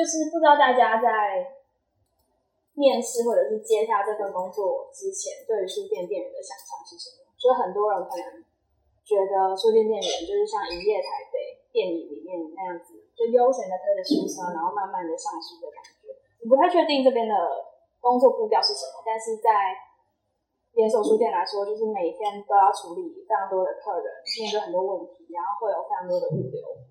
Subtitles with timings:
[0.00, 1.60] 就是不知道大家在
[2.72, 7.28] 面试或者是接下这份工作之前，对于书店店员的想象是什么？
[7.36, 8.40] 就很多人可能
[9.04, 16.16] 觉得书店店员就是像营业台北电影里面那样子，就悠闲的推着书车，然后慢慢的上书的感觉。
[16.40, 17.36] 我不太确定这边的
[18.00, 19.76] 工作步调是什么，但是在
[20.80, 24.08] 连锁书店来说，就是每天都要处理非常多的客人，
[24.40, 26.88] 面对很多问题，然后会有非常多的物流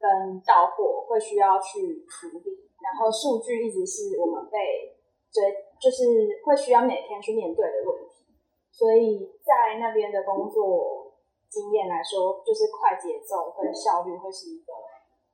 [0.00, 4.96] 跟到货会需要去处理，然后数据一直是我们被
[5.30, 5.44] 追，
[5.78, 8.24] 就是会需要每天去面对的问题，
[8.72, 11.12] 所以在那边的工作
[11.50, 14.72] 经验来说，就是快节奏跟效率会是一个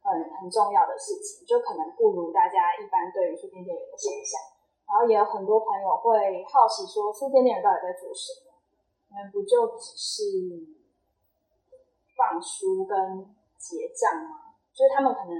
[0.02, 4.58] 很很重要的事情，就可能不如大家一般对于书店店员的想象。
[4.86, 8.54] 然后也有很多朋友会好奇说，书店店员到底在做什么？
[9.08, 10.22] 你们不就只是
[12.16, 14.45] 放书跟结账吗？
[14.76, 15.32] 就是他们可能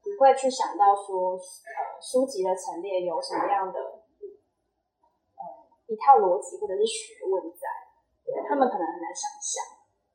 [0.00, 4.00] 不会去想到说，呃，书籍的陈列有什么样的
[5.36, 5.42] 呃
[5.84, 7.68] 一套逻辑或者是学问在，
[8.48, 9.60] 他们可能很难想象，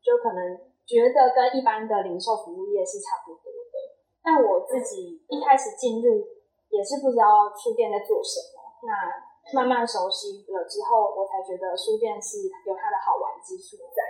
[0.02, 0.58] 就可能
[0.90, 3.78] 觉得跟一般的零售服务业是差不多的。
[4.26, 6.26] 但我自己一开始进入
[6.74, 8.58] 也是不知道书店在做什么。
[8.82, 8.90] 那
[9.54, 14.02] 慢慢熟悉了之后，我才觉得书店是有它的好玩之处在。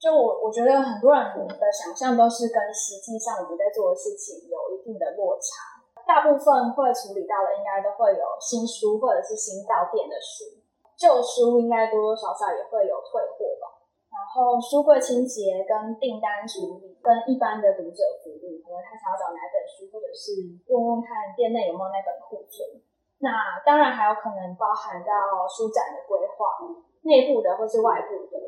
[0.00, 5.76] 就我我觉得很多人的想象都是跟实际上我们在做的事情有一定的落差。
[6.08, 10.56] 大部分会处理到的，应该都会有新书或者是新到店的书，
[10.96, 13.76] 旧书应该多多少少也会有退货吧。
[14.08, 20.32] 然后书柜清洁跟订单处理，跟一般的读者服务，可能他想要找哪本书，或者是
[20.66, 22.80] 问问看店内有没有那本库存。
[23.20, 26.56] 那当然还有可能包含到书展的规划，
[27.04, 28.40] 内部的或是外部的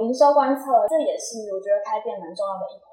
[0.00, 2.88] 营收观测，这也是我觉得开店蛮重要的一环。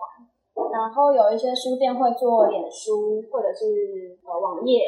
[0.73, 4.83] 然后有一些书店会做脸书或者是呃网页，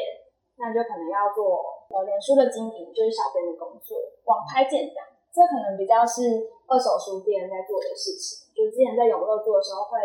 [0.60, 3.96] 那就可能要做呃脸书的经营，就是小编的工作。
[4.24, 5.00] 网拍建档，
[5.32, 8.52] 这可能比较是二手书店在做的事情。
[8.52, 9.96] 就之前在永乐做的时候会。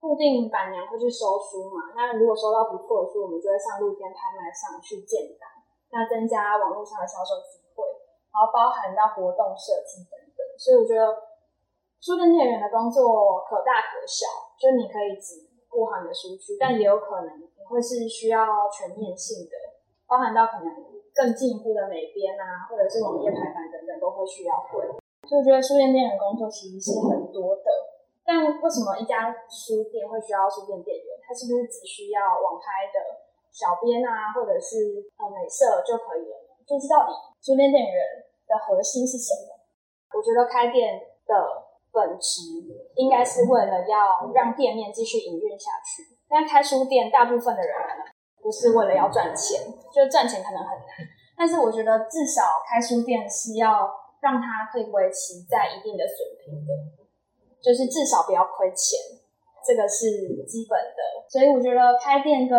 [0.00, 1.92] 固定板娘会去收书嘛？
[1.92, 5.44] 那如果收到不错的书，我们就会上露天拍卖上去建档，
[5.92, 7.84] 那增加网络上的销售机会，
[8.32, 10.29] 然后包含到活动设计等等。
[10.60, 11.08] 所以我觉得
[12.04, 14.28] 书店店员的工作可大可小，
[14.60, 19.56] 就你可以只顾好你的书区，但也有可能你会是需要全面性的，
[20.04, 20.68] 包含到可能
[21.16, 24.84] 更进一步的美编啊，或者是网页排版等等都会需要会。
[25.24, 27.64] 所以我觉得书店店员工作其实是很多的。
[28.20, 31.08] 但为什么一家书店会需要书店店员？
[31.24, 33.00] 他是不是只需要网拍的
[33.48, 36.36] 小编啊，或者是呃美色就可以了？
[36.68, 37.96] 就是到底书店店员
[38.44, 39.59] 的核心是什么？
[40.12, 41.34] 我觉得开店的
[41.92, 42.42] 本质
[42.96, 46.16] 应该是为了要让店面继续营运下去。
[46.28, 47.74] 但开书店大部分的人
[48.40, 50.88] 不是为了要赚钱，就赚钱可能很难。
[51.36, 56.72] 但是我觉得至少开书店是要让它可以维持在一定的水平的。
[57.60, 58.98] 就是至少不要亏钱，
[59.62, 61.28] 这个是基本的。
[61.28, 62.58] 所以我觉得开店跟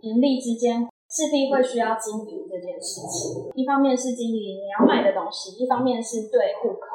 [0.00, 3.52] 盈利之间势必会需要经营这件事情。
[3.52, 6.88] 一方面是经营你要卖的东西，一方面是对顾客。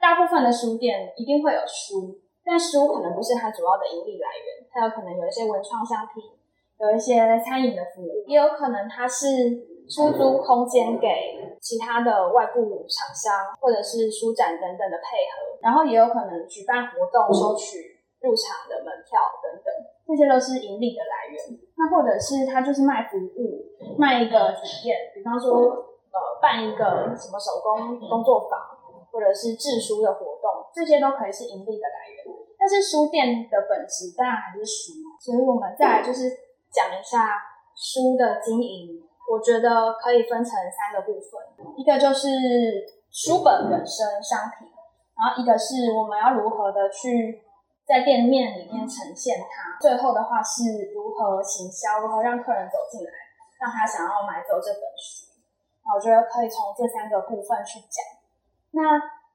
[0.00, 4.62] 大部分的书店一定会有书，但书可能不是它主要的盈利来源。
[4.70, 6.22] 它有可能有一些文创商品，
[6.78, 9.26] 有一些餐饮的服务，也有可能它是
[9.90, 11.08] 出租空间给
[11.60, 15.58] 其他的外部厂商，或者是书展等等的配合。
[15.62, 17.93] 然后也有可能举办活动收取
[18.24, 19.68] 入场的门票等等，
[20.08, 21.36] 这些都是盈利的来源。
[21.76, 23.68] 那或者是他就是卖服务，
[24.00, 25.52] 卖一个体验，比方说
[26.08, 28.56] 呃办一个什么手工工作坊，
[29.12, 32.24] 或者是制书的活动，这些都可以是盈利的来源。
[32.56, 36.32] 但是书店的本质当然还是书，所以我们再来就是
[36.72, 37.36] 讲一下
[37.76, 39.04] 书的经营。
[39.24, 41.40] 我觉得可以分成三个部分，
[41.76, 42.28] 一个就是
[43.10, 44.68] 书本本身商品。
[45.14, 47.40] 然后一个是我们要如何的去
[47.84, 53.12] 在店面里面呈现它，最后的话是如何行销，如何让客人走进来，
[53.60, 55.28] 让他想要买走这本书。
[55.84, 58.00] 我觉得可以从这三个部分去讲。
[58.72, 58.80] 那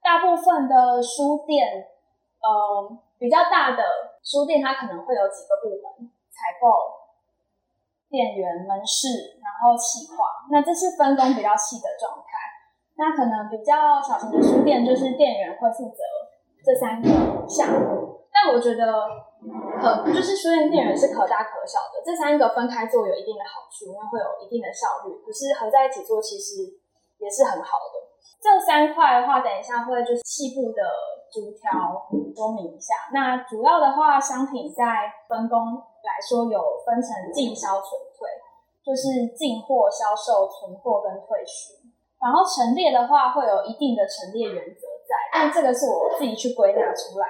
[0.01, 1.93] 大部分的书店，
[2.41, 3.83] 呃，比较大的
[4.23, 6.73] 书店，它可能会有几个部门：采购、
[8.09, 10.49] 店员、门市，然后企划。
[10.49, 12.25] 那这是分工比较细的状态。
[12.97, 16.01] 那可能比较小型的书店，就是店员会负责
[16.65, 17.98] 这三个项目。
[18.31, 18.85] 但我觉得
[19.81, 25.15] 可就是书店店员是可大可小的，这三个分开做有一定的好处，因为会有一定的效率。
[25.25, 26.63] 可是合在一起做，其实
[27.17, 27.99] 也是很好的。
[28.39, 30.79] 这三块的话，等一下会就是细部的
[31.31, 33.11] 逐条说明一下。
[33.11, 38.27] 那主要的话，商品在分工来说有分成进销存退，
[38.79, 41.79] 就是进货、销售、存货跟退出。
[42.19, 47.27] 然后陈列的话会有一定的陈列原则在，但这个是我自己去归纳出来。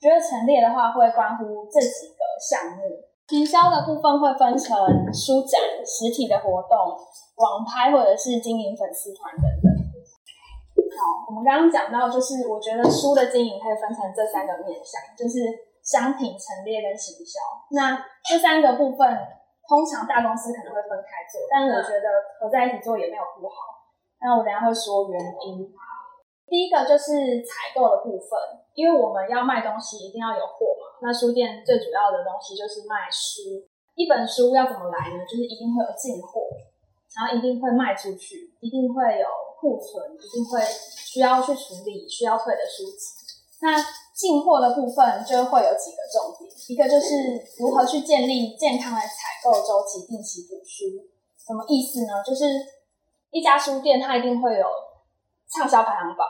[0.00, 3.04] 觉得陈列的话会关乎这几个项目。
[3.26, 4.70] 行销的部分会分成
[5.10, 6.78] 书展、实体的活动、
[7.42, 9.66] 网拍或者是经营粉丝团等等。
[10.96, 15.42] 好，我们刚刚讲到，就是我觉得书的经营可以分成这三个面向，就是
[15.82, 17.36] 商品陈列跟行销。
[17.74, 19.04] 那这三个部分，
[19.66, 22.06] 通常大公司可能会分开做，但我觉得
[22.38, 23.90] 合在一起做也没有不好。
[24.22, 25.66] 那我等下会说原因。
[26.46, 28.30] 第一个就是采购的部分，
[28.76, 31.00] 因为我们要卖东西，一定要有货嘛。
[31.00, 33.64] 那书店最主要的东西就是卖书，
[33.96, 35.24] 一本书要怎么来呢？
[35.24, 36.44] 就是一定会有进货，
[37.16, 39.26] 然后一定会卖出去，一定会有
[39.58, 43.16] 库存，一定会需要去处理需要退的书籍。
[43.64, 43.80] 那
[44.12, 51.08] 进货的部分就会有几个重点，一个就是如何去建立健康的采购周期，定期补书。
[51.40, 52.22] 什么意思呢？
[52.22, 52.44] 就是
[53.30, 54.66] 一家书店它一定会有。
[55.48, 56.26] 畅销排行榜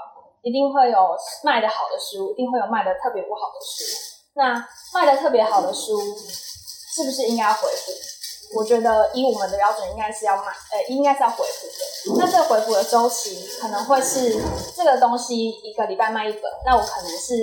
[0.47, 0.99] 一定会有
[1.43, 3.83] 卖的好的书，一定会有卖的特别不好的书。
[4.39, 4.55] 那
[4.95, 5.99] 卖的特别好的书，
[6.95, 7.91] 是不是应该回复？
[8.55, 12.15] 我觉得以我们的标准，应该是要卖，呃，应该是要回复的。
[12.21, 14.41] 那这个回复的周期可能会是
[14.77, 17.35] 这个东西一个礼拜卖一本，那我可能是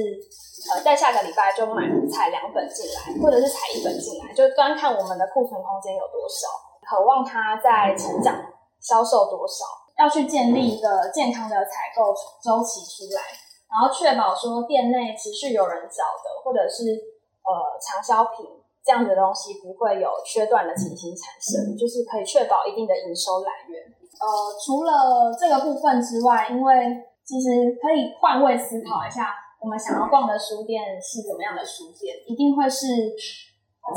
[0.72, 6.48] 呃在下个礼拜就买采两本进来，或者是采一本进来，就端看我们的库存空间有多少，
[6.88, 8.34] 渴望它在成长
[8.80, 9.83] 销售多少。
[9.98, 13.22] 要去建立一个健康的采购周期出来，
[13.70, 16.98] 然后确保说店内持续有人找的，或者是
[17.44, 18.46] 呃畅销品
[18.84, 23.84] 这样的东西不会有缺断的情形产生，就是可以确保一定的营收来源。
[24.20, 24.28] 呃，
[24.66, 32.88] 除了这个部分之外，因为其实可以换位思考一下，我们想要逛的书店是怎么样的书店，一定会是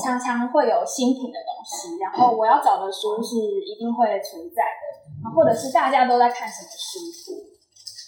[0.03, 4.86] 常常会有新品的东西，然后我要找的书是一定会存在的。
[5.35, 7.33] 或者是大家都在看什么书，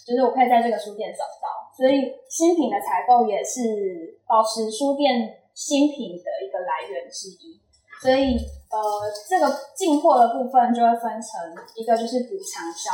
[0.05, 7.59] 就是我可以在这个书店找到，所以新品的采购也是保持书店新品的一个来源之一。
[8.01, 8.39] 所以
[8.71, 8.79] 呃，
[9.27, 11.35] 这个进货的部分就会分成
[11.75, 12.89] 一个就是补长销，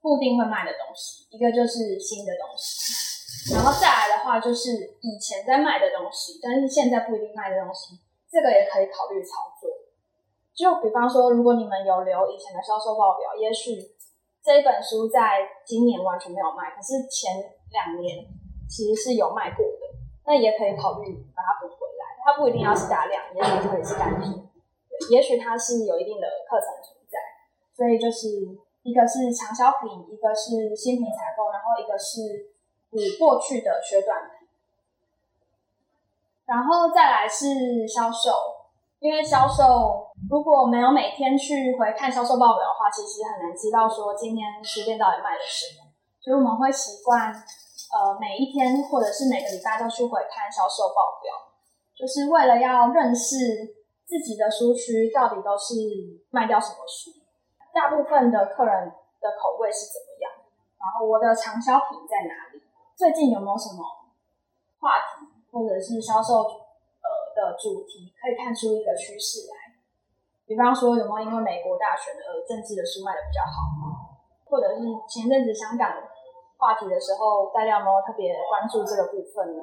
[0.00, 8.00] 固定会卖的东西，一个就是新的东西，然后再来的话就是以前在卖的东西，但是现在不一定卖的东西，
[8.32, 9.68] 这个也可以考虑操作。
[10.56, 13.76] 就比方说，如果你们有留以前的销售报表，也许
[14.42, 18.24] 这一本书在今年完全没有卖，可是前两年
[18.66, 19.92] 其实是有卖过的，
[20.24, 22.16] 那也可以考虑把它补回来。
[22.24, 24.48] 它不一定要是大量，也许可以是单品，
[25.10, 27.18] 也许它是有一定的课程存在。
[27.76, 32.48] 所以就是一个是长销品，一个是新品采购，然后一个是
[32.90, 34.48] 你过去的缺段品，
[36.46, 38.55] 然后再来是销售。
[38.98, 45.84] 因为销售如果没有每天去回看销售报表的话，其实很难知道说今天书店到底卖了什么。
[46.18, 51.30] 所以我们会习惯，呃，每一天或者是每个礼拜都去回看销售报表，
[51.94, 53.36] 就是为了要认识
[54.08, 55.76] 自己的书区到底都是
[56.30, 57.12] 卖掉什么书，
[57.72, 58.90] 大部分的客人
[59.20, 60.32] 的口味是怎么样，
[60.80, 62.64] 然后我的畅销品在哪里，
[62.96, 63.84] 最近有没有什么
[64.80, 66.65] 话题或者是销售。
[67.58, 69.74] 主题可以看出一个趋势来，
[70.46, 73.56] 比方说有没有因为美国大选而政治的书卖的比较好，
[74.44, 75.90] 或者是前阵子香港
[76.56, 79.62] 话题的时候，大家有没有特别关注这个部分呢？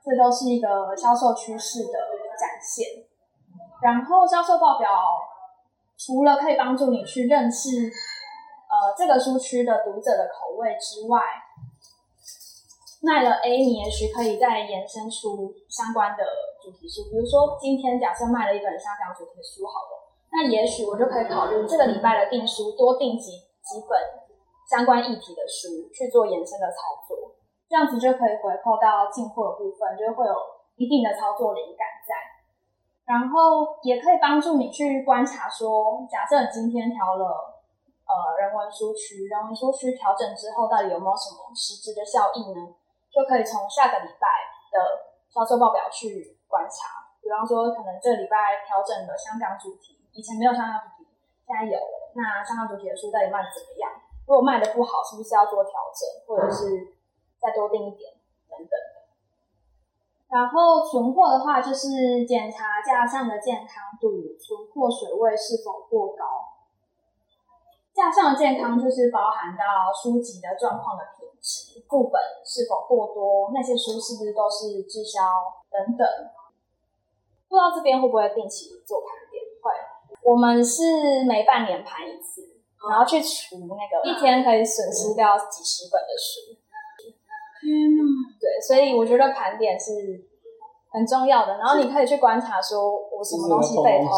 [0.00, 1.96] 这都是一个销售趋势的
[2.38, 3.04] 展现。
[3.82, 4.88] 然后销售报表
[5.96, 7.68] 除了可以帮助你去认识
[8.68, 11.20] 呃这个书区的读者的口味之外，
[13.00, 16.24] 卖了 A，你也许可以再延伸出相关的
[16.62, 23.32] 主题书，比如说今天假设卖了一本香港主题书好了，那也许我就可以考虑这个礼拜的订书多订几
[23.64, 23.96] 几本
[24.68, 27.34] 相关议题的书去做延伸的操作，
[27.68, 30.36] 这样子就可以回扣到进货的部分，就会有
[30.76, 32.12] 一定的操作灵感在，
[33.08, 37.64] 然后也可以帮助你去观察说，假设今天调了
[38.04, 42.76] 呃人文书区，人文书区调整之后到底有没有什么实质的效益呢？
[43.10, 44.26] 就可以从下个礼拜
[44.70, 44.78] 的
[45.28, 51.10] 销售报表去观察，比方说，可能这个礼拜调整了香港主题，以前没有香港主题，
[51.46, 52.14] 现在有了。
[52.14, 53.90] 那香港主题的书到底卖的怎么样？
[54.26, 56.94] 如果卖的不好，是不是要做调整，或者是
[57.38, 58.14] 再多订一点
[58.48, 58.74] 等等
[60.30, 66.24] 然后存货的话，就是检查架上的健康度，存货水位是否过高。
[67.92, 71.04] 架上的健康就是包含到书籍的状况的
[71.88, 75.20] 副本是否过多，那些书是不是都是滞销
[75.70, 76.06] 等等。
[77.48, 79.42] 不知道这边会不会定期做盘点？
[79.60, 79.72] 会，
[80.22, 86.54] 我们是每半年盘一次，然后去除那个一天可以损失掉几十本的书。
[87.60, 88.00] 天哪！
[88.40, 89.90] 对，所以我觉得盘点是
[90.92, 91.58] 很重要的。
[91.58, 94.14] 然后你可以去观察，说我什么东西被偷，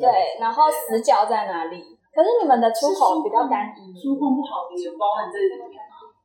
[0.00, 1.98] 对，然后死角在哪里。
[2.12, 5.78] 可是你们的出口比较单一，出口不好的也包含在里面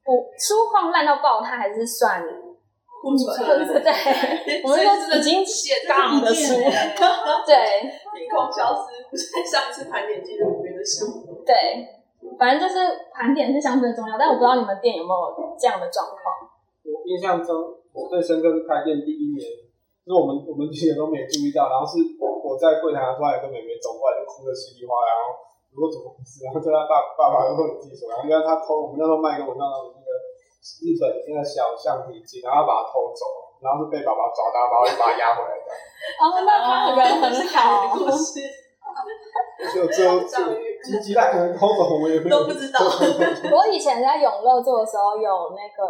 [0.08, 0.16] 吗？
[0.16, 3.36] 不，出况烂到爆，它还是算库存。
[3.84, 3.92] 对，
[4.64, 6.56] 我们说已经写档的书，
[7.44, 7.84] 对，
[8.16, 11.28] 凭空消失，不在上次盘点记录里面的书。
[11.44, 11.84] 对，
[12.40, 12.80] 反正就是
[13.12, 16.48] 盘点是相对重要，但我不知道你们店有没有这样的状况。
[16.88, 17.52] 我印象中，
[17.92, 19.44] 我最深刻是开店第一年，
[20.08, 25.44] 就是我们我们几个都没注意到，然后是我在柜台拿出来，一个妹妹走过来就哭的稀里哗啦，然后。
[25.77, 26.41] 如果怎么回事？
[26.41, 28.10] 然后叫他爸爸爸，就说你自己说。
[28.10, 30.10] 然后因为他偷，我们那时候卖给我那个那个
[30.81, 33.22] 日本那个小橡皮筋，然后把它偷走，
[33.62, 35.69] 然后是被爸爸抓到，然后又把它押回来的。
[36.17, 37.93] 哦，那他人很好。
[37.93, 40.38] 就这这
[40.81, 42.81] 鸡鸡蛋可能偷走，我们也都不知道。
[43.53, 45.86] 我以前在永乐做的时候，有那个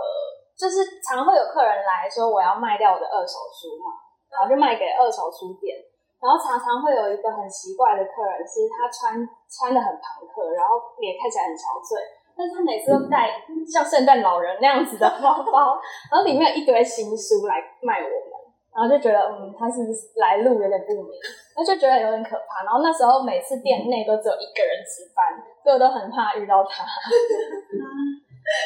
[0.59, 3.95] 就是常会有客人来说我要卖掉我的二手书嘛，
[4.27, 5.79] 然后就卖给二手书店。
[6.17, 9.13] 然后常常会有一个很奇怪的客人，是他穿
[9.45, 12.01] 穿的很朋克，然后脸看起来很憔悴，
[12.33, 15.77] 但是他每次都带像圣诞老人那样子的包包，
[16.09, 18.33] 然后里面有一堆新书来卖我们，
[18.73, 21.13] 然后就觉得嗯，他是不是来路有点不明，
[21.55, 22.65] 那就觉得有点可怕。
[22.65, 26.83] 然后那时候每次店内都只有一个人值班，所以我都很怕遇到他。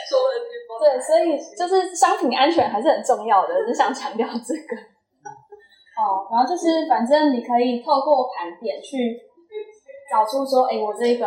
[0.08, 4.91] 说了句对，所以就是商品安全还是很重要的，就想强调这个。
[5.98, 9.20] 哦，然后就是反正你可以透过盘点去
[10.10, 11.26] 找出说，哎，我这个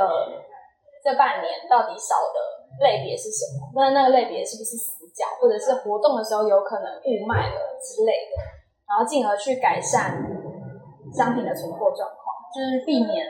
[1.04, 2.38] 这半年到底少的
[2.80, 3.68] 类别是什么？
[3.76, 8.40] 那那个类别是不是死角，或者是活动的时候有可能误卖了之类的？
[8.88, 10.16] 然后进而去改善
[11.12, 13.26] 商品的存货状况，就是避免。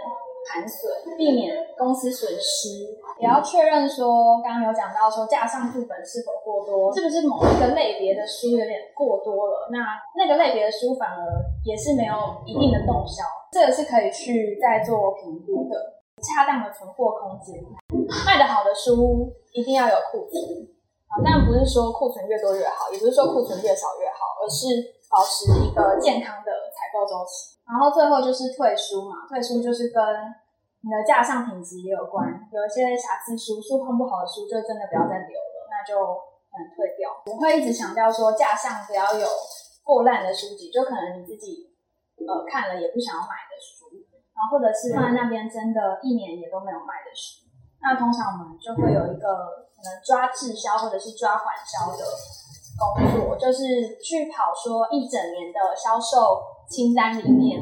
[0.47, 9.69] 盘损，避免公司损失，也要确认说，刚刚有讲到说架上副本是否过多，是不是某一个类别的书有点过多了？
[9.71, 9.79] 那
[10.17, 11.21] 那个类别的书反而
[11.65, 15.95] 也是没有一定的动销，这个是可以去再做评估的。
[16.25, 17.61] 恰当的存货空间，
[18.25, 20.41] 卖得好的书一定要有库存
[21.11, 24.65] 啊，但不是说库存越多越好，也不是说库存越少越好，而是
[25.11, 26.49] 保持一个健康的
[26.95, 27.59] 购周期。
[27.67, 29.99] 然后最后就是退书嘛，退书就是跟
[30.85, 35.97] 你的架上品质也有关，有一些瑕疵书、书况不好的书，就真的不要再留了，那就
[36.53, 37.09] 嗯退掉。
[37.33, 39.27] 我会一直强调说，架上不要有
[39.83, 41.73] 过烂的书籍，就可能你自己
[42.21, 43.89] 呃看了也不想要买的书，
[44.37, 47.49] 然后或者是放在那边真的一年也都没有卖的书，
[47.81, 52.05] 那通常我们就会有一个可能抓滞销或者是抓缓销的
[52.77, 56.54] 工作，就是去跑说一整年的销售。
[56.69, 57.61] 清单里面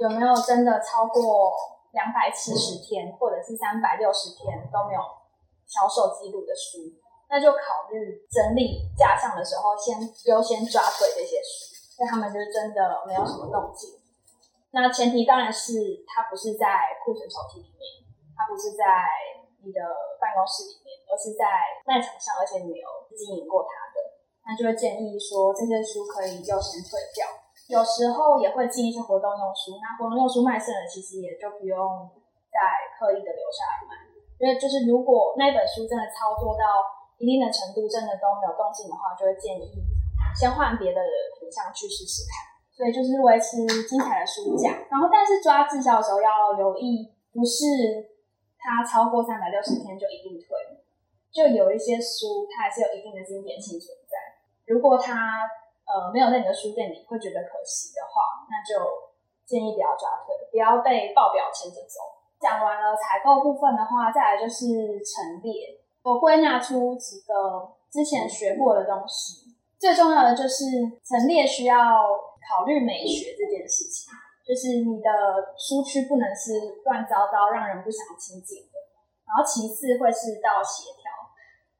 [0.00, 1.52] 有没有真的超过
[1.92, 5.00] 两百七十天，或者是三百六十天都没有
[5.66, 6.92] 销售记录的书？
[7.28, 13.88] 那就考虑整理架上的时候，先优先抓对这些书，因为他们就真的没有什么动静。
[14.72, 18.04] 那前提当然是它不是在库存抽屉里面，
[18.36, 18.84] 它不是在
[19.64, 19.80] 你的
[20.20, 21.44] 办公室里面，而是在
[21.84, 23.96] 卖场上，而且你没有经营过它的，
[24.44, 27.28] 那就会建议说这些书可以优先退掉。
[27.68, 31.78] 有时候也会进一些活动用书，那活动用书卖剩了，其实也就不用
[32.50, 32.58] 再
[32.98, 33.94] 刻意的留下来卖。
[34.38, 36.82] 因为就是如果那本书真的操作到
[37.18, 39.70] 一定的程度，真的都没有动静的话，就会建议
[40.34, 41.00] 先换别的
[41.38, 42.52] 品相去试试看。
[42.72, 47.62] 所以就是维持精彩的书架，然后但是抓滞销的时候要留意，不是
[48.58, 50.48] 它超过三百六十天就一定退，
[51.30, 54.16] 就有一些书它还是有一定的经典性存在。
[54.66, 55.44] 如果它
[55.92, 58.80] 呃，没有在你的书店里会觉得可惜的话，那就
[59.44, 62.00] 建议不要抓退，不要被报表牵着走。
[62.40, 64.64] 讲完了采购部分的话，再来就是
[65.04, 65.76] 陈列。
[66.02, 70.64] 我归纳出几个之前学过的东西，最重要的就是
[71.04, 71.76] 陈列需要
[72.48, 74.08] 考虑美学这件事情，
[74.42, 78.80] 就是你的书区不能是乱糟糟，让人不想亲近的。
[79.28, 81.01] 然后其次会是到协调。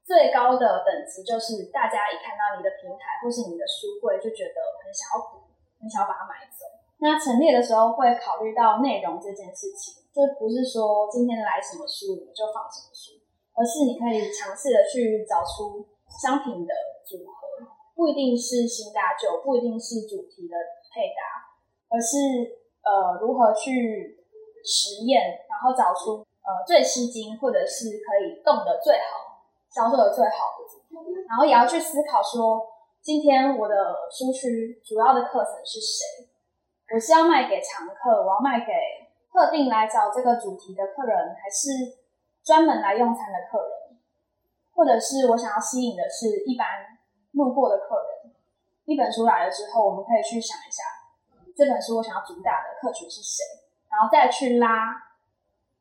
[0.04, 5.46] 最高的等级就是大家一看到你的平台或是你的书柜，就觉得很想要补，
[5.78, 6.66] 很想要把它买走。
[6.98, 13.18] 那陈列的时候会考虑到内容这件事情，就不是说今天来什么书你就放什么书，
[13.54, 16.74] 而是你可以尝试的去找出商品的
[17.06, 20.54] 组合，不一定是新搭旧，不一定是主题的
[20.94, 21.50] 配搭，
[21.90, 24.18] 而是呃如何去
[24.62, 29.31] 实验，然后找出呃最吸睛或者是可以动的最好。
[29.72, 30.68] 销售的最好的，
[31.26, 32.60] 然后也要去思考说，
[33.00, 33.74] 今天我的
[34.10, 36.28] 书区主要的课程是谁？
[36.92, 38.72] 我是要卖给常客，我要卖给
[39.32, 41.96] 特定来找这个主题的客人，还是
[42.44, 43.96] 专门来用餐的客人，
[44.74, 46.68] 或者是我想要吸引的是一般
[47.32, 48.34] 路过的客人。
[48.84, 50.84] 一本书来了之后，我们可以去想一下，
[51.56, 53.42] 这本书我想要主打的客群是谁，
[53.88, 54.92] 然后再去拉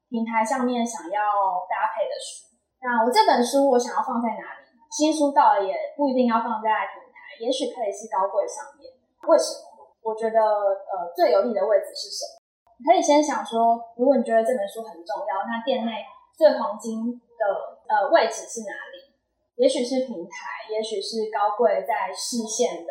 [0.07, 1.21] 平台上面想要
[1.67, 2.50] 搭配的书。
[2.81, 4.65] 那我这本书我想要放在哪里？
[4.89, 8.91] 新书到了也不一定要放在平台，也许可以是高柜上面。
[9.29, 9.93] 为什么？
[10.01, 12.41] 我觉得呃最有利的位置是什么？
[12.77, 17.45] 你可以先想说，如果你觉得这本书很重要，那店内最黄金的
[17.85, 19.13] 呃位置是哪里？
[19.61, 22.89] 也许是平台，也许是高柜在视线的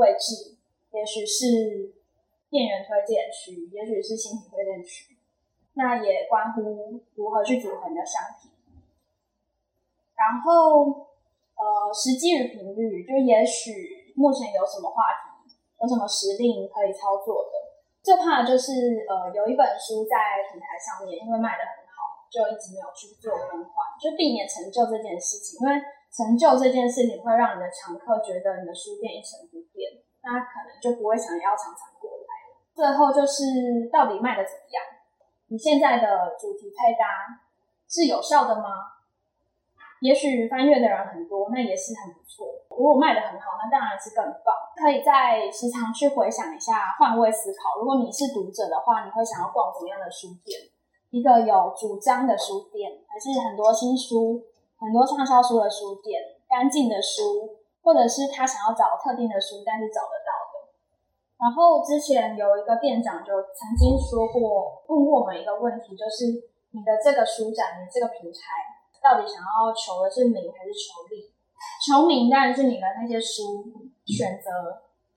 [0.00, 0.56] 位置，
[0.96, 1.92] 也许是
[2.48, 5.18] 店员推荐区，也许是新品推荐区。
[5.74, 8.47] 那也关乎如何去组合你的商品。
[10.18, 11.06] 然后
[11.54, 17.54] 呃，时机与频率，就也许目前有什么话题，有什么时令可以操作的。
[18.02, 23.72] 最怕的就是呃，有一本书在平台上面，因为卖的很好，就一直没有去做更换，
[24.02, 25.78] 就避免成就这件事情，因为。
[26.08, 29.92] 成就这件事情会让你的常客觉得你的书店一成不变，
[30.24, 32.32] 那可能就不会想要常常过来。
[32.74, 34.82] 最后就是到底卖的怎么样？
[35.48, 37.44] 你现在的主题配搭
[37.86, 38.97] 是有效的吗？
[40.00, 42.46] 也许翻阅的人很多，那也是很不错。
[42.70, 44.54] 如果卖的很好，那当然是更棒。
[44.78, 47.80] 可以在时常去回想一下，换位思考。
[47.80, 50.70] 如果你是读者的话，你会想要逛什么样的书店？
[51.10, 54.44] 一个有主张的书店，还是很多新书？
[54.78, 60.70] 很多畅销书的书店，干净的书，或者是他想要找特定的书，但是找得到的。
[61.34, 66.30] 然后之前有一个店长就曾经说过，问过我们一个问题，就是
[66.70, 68.38] 你的这个书展，你这个平台
[69.08, 71.32] 到底想要求的是名还是求利？
[71.80, 73.64] 求名当然是你的那些书
[74.04, 74.52] 选择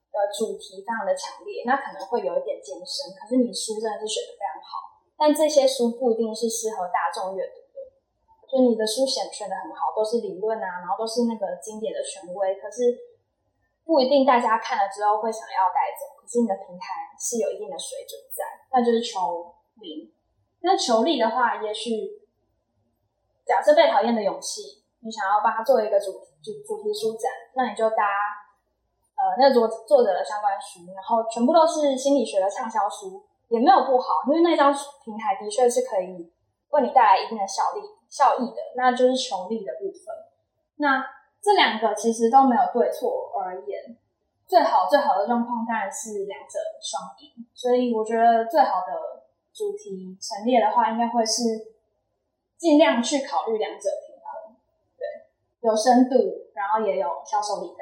[0.07, 3.11] 的主题非常的强烈，那可能会有一点艰深。
[3.19, 7.77] 可是你书真的是选的非常好，但这些书不一定是适合大众阅读的。
[8.47, 12.95] 就你的书选选的很好，都是理论啊，然后都是那个经典的权威，可是
[13.83, 16.15] 不一定大家看了之后会想要带走。
[16.15, 18.39] 可是你的平台是有一定的水准在，
[18.71, 20.07] 那就是求名。
[20.63, 22.20] 那求利的话，也许
[23.45, 28.05] 假设被讨厌的勇气，你想要帮他做一个主主主题书展，那你就搭
[29.15, 34.73] 呃那作作者的相关书，然后全部都是心理学的畅销书，也没有不好，因为那张
[35.03, 36.31] 平台的确是可以
[36.69, 37.81] 为你带来一定的效力。
[38.11, 40.03] 效益的，那就是穷利的部分。
[40.75, 41.01] 那
[41.41, 43.95] 这两个其实都没有对错而言，
[44.45, 47.47] 最好最好的状况当然是两者双赢。
[47.53, 49.23] 所以我觉得最好的
[49.53, 51.41] 主题陈列的话，应该会是
[52.61, 54.53] 尽量去考虑两者平衡，
[54.93, 55.01] 对，
[55.65, 56.13] 有深度，
[56.53, 57.81] 然后也有销售力道。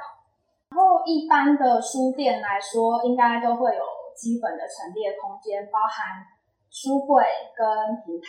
[0.72, 3.84] 然后一般的书店来说，应该都会有
[4.16, 6.24] 基本的陈列空间，包含
[6.72, 7.26] 书柜
[7.58, 7.68] 跟
[8.08, 8.28] 平台。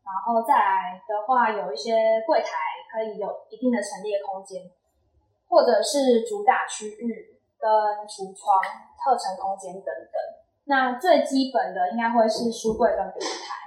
[0.00, 1.92] 然后再来的话，有一些
[2.26, 2.56] 柜台
[2.90, 4.70] 可以有一定的陈列空间，
[5.50, 7.68] 或者是主打区域跟
[8.08, 8.56] 橱窗、
[8.96, 10.16] 特陈空间等等。
[10.64, 13.65] 那最基本的应该会是书柜跟平台，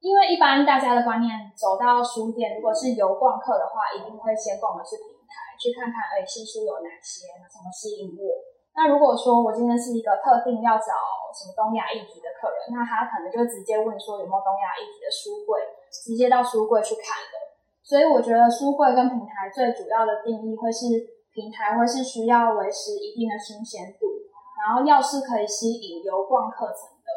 [0.00, 8.38] 因为一般大家的观念，走到书店，如果是游逛客的话，一定会先逛的是平台，去看看哎新书有哪些，什么吸引我。
[8.76, 10.92] 那如果说我今天是一个特定要找
[11.32, 15.58] 什么东亚议题的客人，那他可能就直接问说有没有东亚议题的书柜，
[15.90, 17.56] 直接到书柜去看的。
[17.82, 20.84] 所以我觉得书柜跟平台最主要的定义会是
[21.32, 24.06] 平台会是需要维持一定的新鲜度，
[24.60, 27.08] 然后要是可以吸引游逛课程的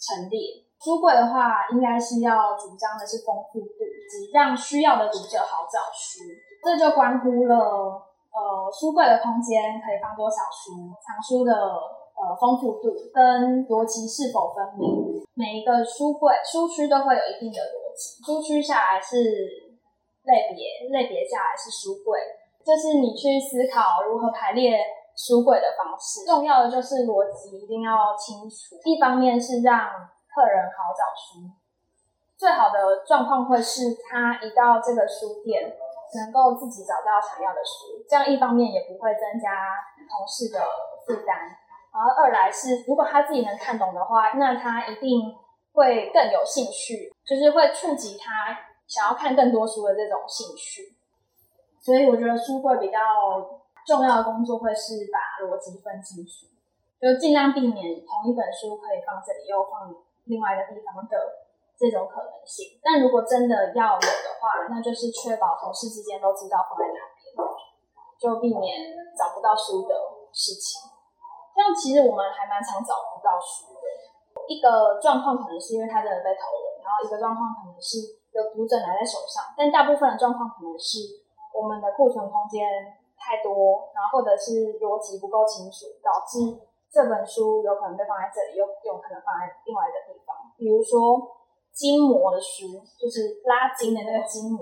[0.00, 0.64] 陈列。
[0.82, 6.26] 书柜的话，应该是要主张的是丰富度，及让需要的读者好找书，
[6.64, 8.02] 这就关乎了。
[8.32, 10.90] 呃，书柜的空间可以放多少书？
[11.04, 15.22] 藏书的呃丰富度跟逻辑是否分明？
[15.34, 19.20] 每一个书柜书区都会有一定的逻辑，书区下来是
[20.24, 22.18] 类别，类别下来是书柜，
[22.64, 24.80] 就是你去思考如何排列
[25.14, 26.24] 书柜的方式。
[26.24, 28.80] 重要的就是逻辑一定要清楚。
[28.84, 29.92] 一方面是让
[30.34, 31.52] 客人好找书，
[32.36, 35.76] 最好的状况会是他一到这个书店。
[36.14, 39.48] 能够自己找到想要的书，这样一方面也不会增加
[39.96, 40.60] 同事的
[41.06, 41.48] 负担，
[41.88, 45.34] 然后二来是如果他自己能看懂的话，那他一定
[45.72, 48.52] 会更有兴趣，就是会触及他
[48.86, 50.94] 想要看更多书的这种兴趣。
[51.80, 53.00] 所以我觉得书柜比较
[53.86, 56.44] 重要的工作会是把逻辑分清楚，
[57.00, 59.88] 就尽量避免同一本书可以放这里又放
[60.24, 61.16] 另外一个地方的。
[61.72, 67.34] 这种可能性，但如果真的要有的话，那就是确保同事之间都知道放在哪边，
[68.20, 69.90] 就避免找不到书的
[70.30, 70.78] 事情。
[71.50, 73.86] 这这样其实我们还蛮常找不到书的。
[74.50, 81.22] 一个状况可能是因为它真的被偷了，然后一个状况可能是有读者拿在手上，但大部分的状况可能是
[81.54, 82.66] 我们的库存空间
[83.14, 86.58] 太多，然后或者是逻辑不够清楚，导致
[86.92, 90.36] 这本书有可能被放在这里，又有可能放在另外一个地方。
[90.58, 91.16] 比如说
[91.72, 94.60] 筋膜的书，就是拉筋的那个筋膜，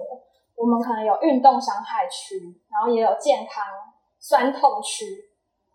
[0.54, 2.38] 我们可能有运动伤害区，
[2.70, 3.66] 然后也有健康
[4.20, 5.26] 酸痛区，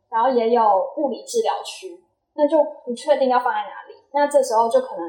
[0.07, 0.63] 然后也有
[0.95, 2.01] 物理治疗区，
[2.35, 3.99] 那就不确定要放在哪里。
[4.13, 5.03] 那这时候就可能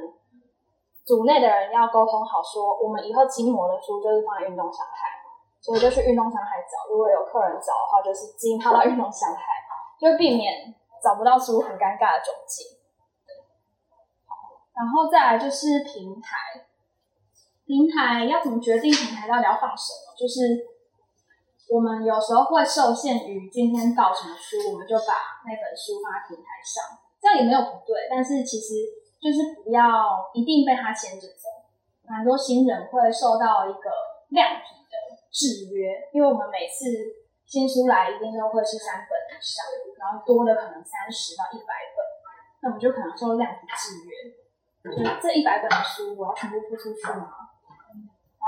[1.06, 5.14] 组内的人要沟通好，说我们以后筋膜的书就是放在运动伤害，
[5.62, 6.90] 所以就去运动伤害找。
[6.90, 9.40] 如果有客人找的话，就是基因套到运动伤害，
[10.00, 12.76] 就避免找不到书很尴尬的窘境。
[14.76, 16.68] 然后再来就是平台，
[17.64, 20.12] 平台要怎么决定平台到底要放什么？
[20.16, 20.68] 就是
[21.72, 26.84] 我们有时候会受限于今天到什么书，我们就把那本书放在平台上，
[27.20, 28.04] 这样也没有不对。
[28.10, 28.84] 但是其实
[29.16, 31.48] 就是不要一定被它牵着走，
[32.06, 33.88] 蛮多新人会受到一个
[34.28, 34.94] 量体的
[35.32, 36.84] 制约，因为我们每次
[37.46, 39.62] 新书来一定都会是三本以上，
[40.02, 42.02] 然后多的可能三十到一百本，
[42.60, 44.10] 那我们就可能受量体制约。
[44.86, 47.30] 就这一百本的书，我要全部付出去吗？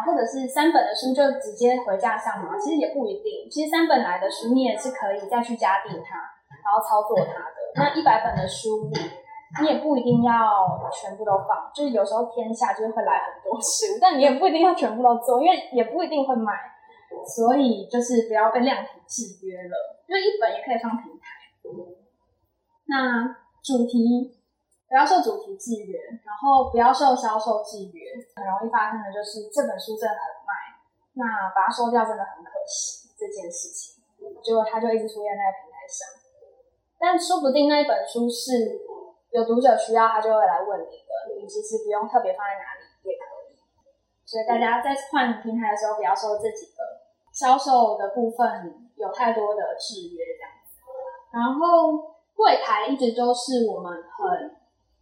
[0.06, 2.58] 或者是三本的书就直接回架上吗？
[2.58, 3.50] 其实也不一定。
[3.50, 6.18] 其实三本来的书，你也是可以再去加订它，
[6.62, 7.56] 然后操作它的。
[7.74, 8.90] 那一百本的书，
[9.60, 10.34] 你也不一定要
[10.92, 11.70] 全部都放。
[11.74, 16.52] 就是有时候天下就是会来很多书，但你也不一定要全部都做，因为也不一定会卖。
[17.26, 21.26] 所以就是不要被量体制约了，就一本也可以放平台。
[22.86, 23.24] 那
[23.62, 24.34] 主题。
[24.88, 28.08] 不要受主题制约，然后不要受销售制约。
[28.32, 30.80] 很容易发生的就是这本书真的很卖，
[31.12, 33.12] 那把它收掉真的很可惜。
[33.12, 34.00] 这件事情，
[34.40, 36.08] 结果它就一直出现在平台上。
[36.96, 38.80] 但说不定那一本书是
[39.28, 41.36] 有读者需要，他就会来问你的。
[41.36, 43.60] 你其实不用特别放在哪里也可以。
[44.24, 46.97] 所以大家在换平台的时候，不要受这几个
[47.38, 50.80] 销售的部分有太多的制约这样子。
[51.30, 54.58] 然后柜台一直都是我们很。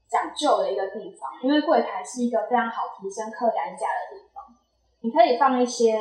[0.08, 4.54] 讲究的一个地方，因为柜台是一个非常好提升客单价的地方。
[5.00, 5.98] 你可以放一些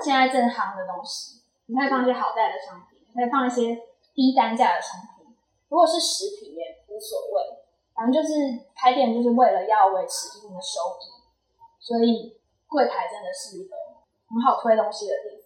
[0.00, 3.76] 现在正夯的东西，你可以放一些好带的商品，可以放一些
[4.14, 5.36] 低单价的商品。
[5.68, 7.60] 如果是食品也无所谓，
[7.94, 8.32] 反正就是
[8.74, 11.20] 开店就是为了要维持一定的收益，
[11.78, 13.76] 所以柜台真的是一个
[14.30, 15.39] 很好推东西的地方，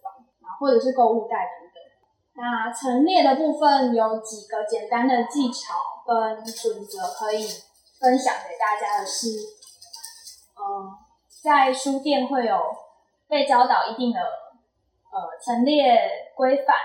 [0.59, 1.77] 或者是购物袋等等。
[2.35, 5.73] 那陈列的部分有几个简单的技巧。
[6.05, 6.13] 跟
[6.45, 7.41] 准则可以
[7.99, 9.25] 分享给大家的是，
[10.53, 10.93] 嗯，
[11.41, 12.55] 在书店会有
[13.27, 16.75] 被教导一定的呃陈列规范。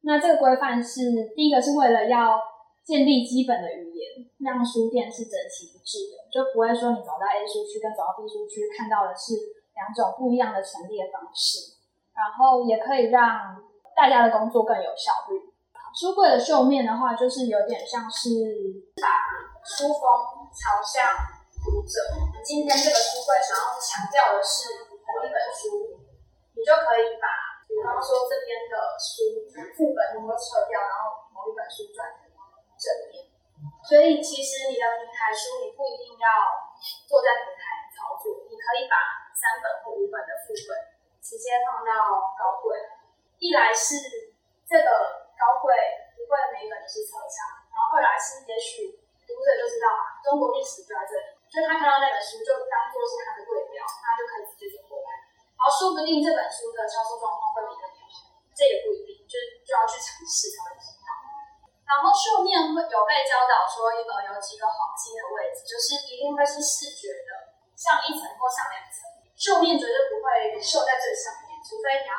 [0.00, 2.40] 那这个规范是第一个是为了要
[2.82, 9.36] 建立基本的语言，让书店是整齐一致的，就不会说你走到 A 书区跟走到 B 书区看到的是
[9.76, 11.76] 两种不一样的陈列方式，
[12.12, 13.56] 然后也可以让
[13.96, 15.52] 大家的工作更有效率。
[15.92, 18.28] 书柜的绣面的话，就是有点像是
[18.96, 19.08] 把
[19.60, 20.02] 书封
[20.48, 21.12] 朝向
[21.60, 22.00] 读者。
[22.40, 26.00] 今天这个书柜想要强调的是某一本书，
[26.56, 27.28] 你就可以把，
[27.68, 29.44] 比方说这边的书
[29.76, 32.28] 副本能够撤掉，然后某一本书转成
[32.80, 33.28] 正面。
[33.84, 36.28] 所以其实你的平台书，你不一定要
[37.04, 38.96] 坐在平台操作，你可以把
[39.36, 40.72] 三本或五本的副本
[41.22, 42.76] 直接放到高柜。
[43.38, 43.94] 一来是
[44.66, 45.22] 这个。
[45.42, 45.74] 高柜
[46.14, 48.94] 不会每本都是侧插，然后二来是也许
[49.26, 55.10] 读者就知道嘛，中国历史就在这里，就他看到那本书就当做是他的对标，他就可以直接就过来。
[55.58, 59.34] 然后说不定这本书的销售状况会比那边好，这也不一定，就
[59.66, 61.10] 就要去尝试才会知道。
[61.90, 69.10] 然后绣面会有被教导说，呃，有几个黄金的位置，就是一定会是视觉的，上一层或上两层。
[69.42, 72.14] 绣面绝对不会绣在最上面，除非你要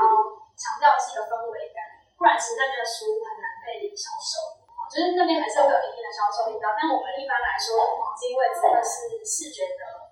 [0.60, 2.04] 强调是一个氛围感。
[2.20, 4.60] 不然，其实那边的书很难被销售，
[4.92, 6.76] 就是那边还是会有一定的销售力道。
[6.76, 10.04] 但我们一般来说，黄金位置会是视觉的。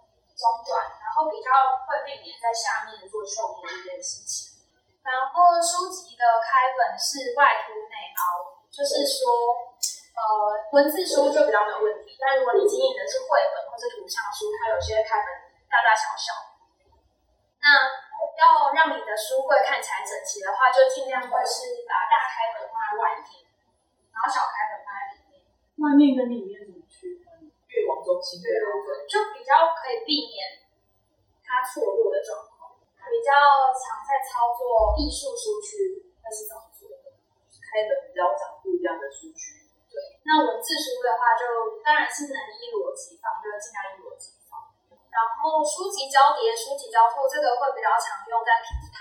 [0.41, 1.53] 中段，然后比较
[1.85, 4.57] 会避免在下面做绣面这件事情。
[5.05, 9.29] 然后书籍的开本是外凸内凹，就是说，
[10.17, 10.25] 呃，
[10.73, 12.17] 文字书就比较没有问题。
[12.17, 15.29] 但如果你经营的是绘本或是图像书，它有些开本
[15.69, 16.50] 大大小小。
[17.61, 17.67] 那
[18.41, 23.45] 要让你的书柜看起来整齐的话，就尽量会是把大开本放在外面，
[24.09, 25.45] 然后小开本放在里面。
[25.77, 27.53] 外面跟里面怎么区分？
[27.69, 28.75] 越往中心越好，
[29.07, 30.65] 就比较可以避免
[31.45, 32.51] 它错落的状况。
[33.11, 33.31] 比较
[33.75, 37.11] 常在操作艺术书区，那是怎么做的？
[37.59, 39.67] 开本比较长不一样的书区。
[39.91, 44.40] 对那文字书的话，就当然是能依逻辑放，就尽量依逻辑放。
[45.11, 48.97] 然后书籍交叠、书籍交错，这个会比较常用在平台。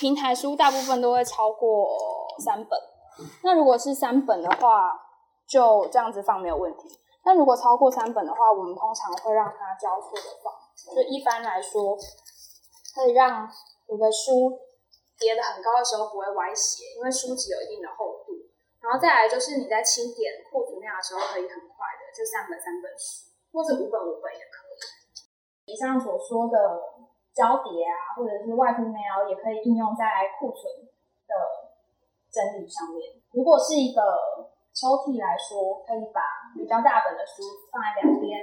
[0.00, 1.94] 平台书大部分都会超过
[2.42, 2.72] 三本，
[3.44, 4.90] 那如果是三本的话，
[5.46, 6.98] 就这样子放没有问题。
[7.22, 10.52] 但如果超过三本的话，我们通常会让它交错的放。
[10.96, 11.94] 就一般来说，
[12.96, 13.46] 可以让
[13.86, 14.58] 你的书
[15.20, 18.32] 叠得很高的时候不会歪斜，因为书籍有一定的厚度。
[18.80, 24.61] 然后再来就是你在清点库存量的时候，可以很快的就三本三本书，或者五本五本也可以。
[25.72, 26.56] 以上所说的
[27.32, 30.84] 交叠啊，或者是外铺 mail，也可以应用在库存
[31.24, 31.32] 的
[32.28, 33.16] 整理上面。
[33.32, 34.04] 如果是一个
[34.76, 36.20] 抽屉来说，可以把
[36.52, 37.40] 比较大本的书
[37.72, 38.36] 放在两边，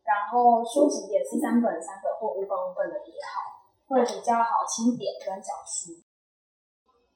[0.00, 5.92] 然后书籍也是三本三本或五本五本的叠好，会比较好清点跟找书。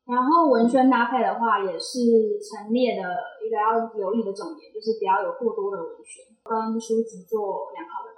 [0.05, 3.05] 然后文宣搭配的话，也是陈列的
[3.40, 8.10] 一个要留意的重点，就是不要有过多的文宣，跟书籍做良好的，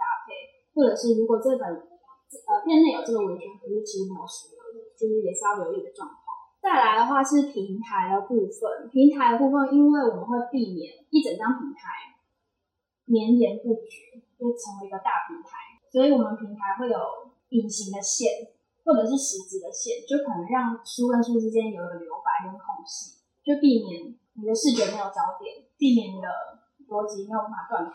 [0.74, 4.52] 或者是如果这本呃店内有这个文宣，可是其实没有书，
[4.98, 6.20] 就是也是要留意的状况。
[6.61, 12.16] 再来的话是平台的部分，平台的部分，因为我们会避免一整张平台
[13.04, 16.98] 绵延不绝，就成为一个大平台，所以我们平台会有
[17.50, 18.54] 隐形的线。
[18.85, 26.26] 或者是实质的线，就可能让书跟书之间有一个留白跟空隙，就避免你的视觉没有焦点，避免你的
[26.88, 27.94] 逻辑没有办法断开。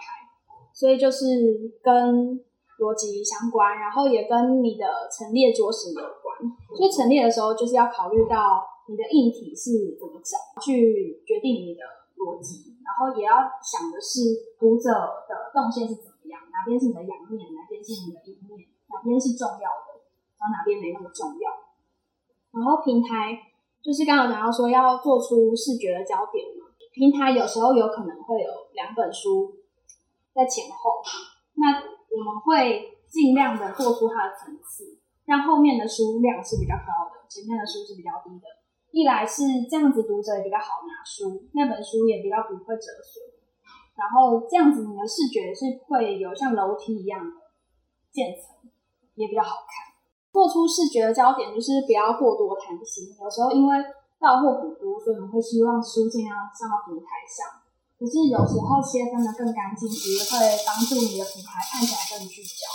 [0.71, 2.39] 所以就是跟
[2.79, 6.37] 逻辑相关，然后也跟你的陈列桌型有关。
[6.75, 11.81] 所以陈列的时候，就是要考虑到你的硬体是怎么找，去决定你的
[12.17, 14.89] 逻辑，然后也要想的是读者
[15.27, 19.97] 的动线是怎么样，哪边是你的阳面，哪边是你的阴面，哪边是重要的。
[20.37, 21.49] 然后哪边没那么重要，
[22.53, 23.41] 然后平台
[23.81, 29.57] 就是刚刚讲到说要做出视觉的焦点嘛，平台有时候有可能会有两本书
[30.35, 31.01] 在前后，
[31.55, 38.45] 那我们会尽量的做出它的层次，让后面的书量是比较高的，前面的书是比较低的。
[38.89, 43.21] 一来是这样子读者也比较好拿书，那本书也比较不会折损，
[43.93, 47.35] 然后这样子你的视觉是会有像楼梯一样的
[48.11, 48.71] 渐层，
[49.15, 49.93] 也比较好看。
[50.31, 53.13] 做出视觉的焦点，就是不要过多贪心。
[53.21, 53.77] 有时候因为
[54.19, 57.66] 到货很多，所以我们会希望书尽量上到平台上。
[57.97, 62.69] 可是有时候切分的更干净，其实会帮助你的品牌看起来更聚焦。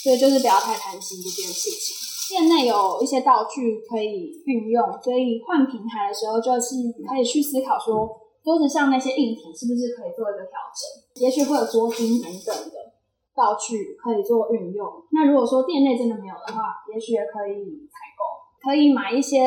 [0.00, 1.92] 所以就是不要太贪心这件事情。
[2.30, 8.08] 店内有一些道具可以运用，所以换平台的时候，就是可以去思考说，
[8.42, 11.20] 桌子上那些硬体是不是可以做一个调整？
[11.20, 12.90] 也许会有桌巾等等的。
[13.34, 14.86] 道具可以做运用。
[15.12, 18.20] 那如果说店内真的没有的话，也许也可以采购，
[18.60, 19.40] 可以买一些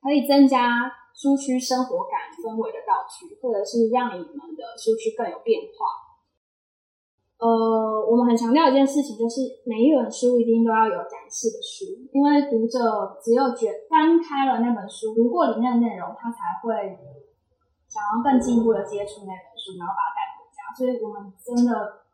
[0.00, 0.86] 可以增加
[1.18, 6.14] 书区生活感氛围的道具，或者是让你们的书区更有变化。
[7.42, 7.50] 呃，
[8.06, 16.94] 我们很强调一件事情，就是每一本书一定都要有展示的书，因为读者只有觉翻开了那本书，读过里面的内容，他才会
[17.90, 20.70] 想要更进一步的接触那本书，然后把它带回家。
[20.78, 22.06] 所以我们真的。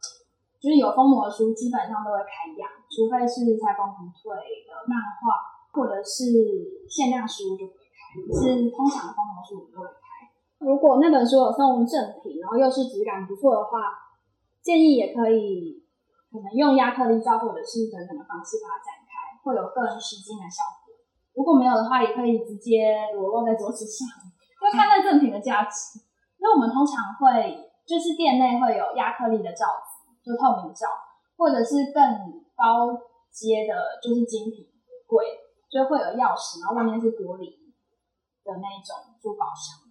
[0.64, 4.32] 就是有封膜的书，基本上都会开样，除非是拆封不退
[4.64, 5.36] 的漫画，
[5.76, 7.83] 或者是限量书就不。
[8.30, 10.30] 是通常封膜书都会开。
[10.58, 13.90] 如果那本书有送赠品，然后又是质感不错的话，
[14.62, 15.82] 建议也可以
[16.30, 20.94] 可能用亚克力胶或者是等等的方式把它展开，会有更吸睛的效果。
[21.34, 24.06] 如果没有的话，也可以直接裸露在桌子上，
[24.60, 25.98] 就看那赠品的价值。
[26.38, 29.94] 因为我们通常会就是店内会有亚克力的罩子。
[30.24, 30.88] 就透明罩，
[31.36, 32.00] 或者是更
[32.56, 32.96] 高
[33.28, 34.64] 阶的，就是精品
[35.04, 35.20] 柜，
[35.68, 37.52] 就会有钥匙，然后外面是玻璃
[38.44, 39.88] 的那种珠宝箱。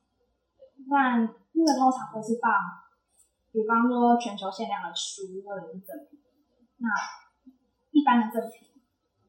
[0.88, 2.54] 那那个通常会是放，
[3.52, 6.22] 比方说全球限量的书或者是赠品。
[6.78, 6.88] 那
[7.92, 8.70] 一般的赠品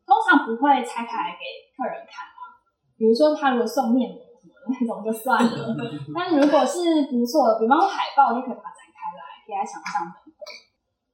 [0.05, 1.45] 通常不会拆开来给
[1.77, 2.61] 客人看啊。
[2.97, 5.77] 比如说他如果送面膜什么的那种就算了，
[6.15, 10.41] 但如果是不错的，比方说海报就可以把它展开来贴在墙上等等。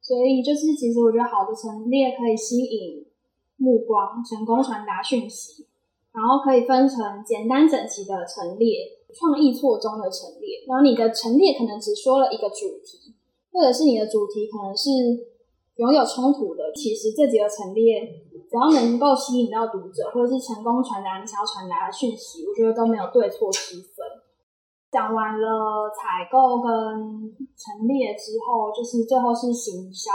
[0.01, 3.07] 所以就是，其实我觉得好的陈列可以吸引
[3.57, 5.70] 目光，成功传达讯息，
[6.21, 10.61] 然后可以分成简单整齐的陈列，创意错综的陈列。
[10.69, 13.17] 然后你的陈列可能只说了一个主题，
[13.51, 14.91] 或者是你的主题可能是
[15.77, 16.71] 拥有冲突的。
[16.77, 18.05] 其实这几个陈列，
[18.51, 24.21] 只要能够吸引到读者，或者是成功传达你想要传达的讯息，我觉得都没有对错之分。
[24.93, 30.13] 讲完了采购跟陈列之后，就是最后是行销。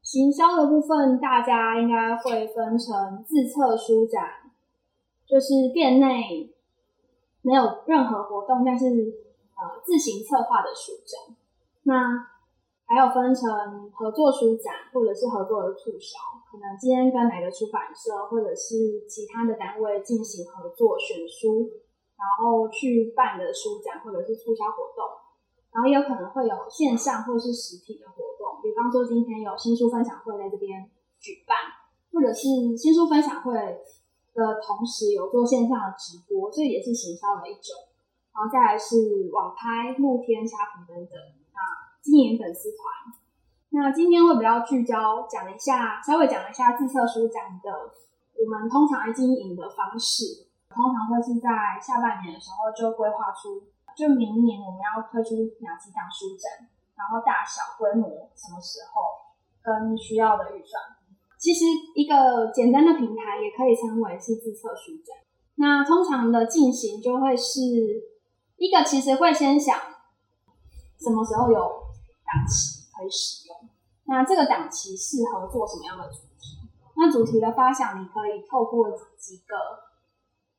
[0.00, 4.22] 行销的部分，大家应该会分成自测书展，
[5.30, 6.50] 就是店内
[7.42, 8.86] 没有任何活动，但是
[9.54, 11.36] 呃自行策划的书展。
[11.84, 12.26] 那
[12.84, 16.18] 还有分成合作书展或者是合作的促销，
[16.50, 21.70] 可能今天跟哪个出版社或者是其他的单位进行合作选书，
[22.18, 25.06] 然后去办的书展或者是促销活动，
[25.72, 30.90] 然后也有可能会有线上或是实体的活动，比方说今天有新书分享会在这边
[31.20, 31.56] 举办，
[32.12, 33.54] 或者是新书分享会
[34.40, 37.92] 的同时有做线上的直播，这也是行销的一种。
[38.32, 41.20] 然后再来是网拍、露天、虾皮等等
[41.52, 41.60] 啊，
[42.00, 42.80] 经营粉丝团。
[43.68, 47.70] 那今天会比较聚焦讲一下，稍微讲一下自测书展的
[48.40, 53.62] 我们通常经营的方式，通常会是在下半年的时候就规划出，
[53.94, 60.80] 就明年我们要推出哪几档书展，然后大小规模什么时候跟需要的预算。
[61.40, 61.64] 其实
[61.96, 65.16] 一个简单的平台也可以称为是自测书展。
[65.56, 67.60] 那通常的进行就会是
[68.56, 69.74] 一个，其实会先想
[71.00, 73.56] 什么时候有档期可以使用，
[74.04, 76.60] 那这个档期适合做什么样的主题？
[76.96, 79.56] 那主题的发想，你可以透过几个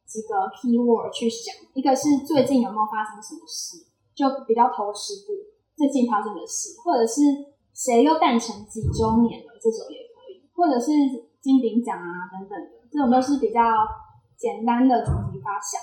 [0.08, 5.34] 几个 keyword 去想，一个是最近有没有发生什么事，就比较投实部
[5.78, 7.22] 最近发生的事，或者是
[7.74, 10.01] 谁又诞辰几周年了，这种也，
[10.62, 10.94] 或者是
[11.42, 13.60] 金鼎奖啊等等的，这种都是比较
[14.38, 15.82] 简单的主题发想，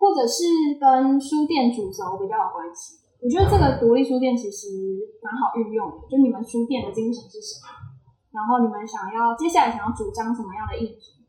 [0.00, 2.96] 或者是跟书店主轴比较有关系。
[3.20, 4.72] 我觉得这个独立书店其实
[5.20, 7.68] 蛮好运用的，就你们书店的精神是什么，
[8.32, 11.20] 然后你们想要接下来想要主张什么样的议题，